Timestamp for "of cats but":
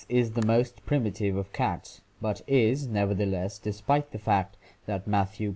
1.37-2.41